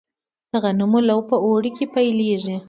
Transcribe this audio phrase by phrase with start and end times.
[0.51, 2.55] د غنمو لو په اوړي کې پیلیږي.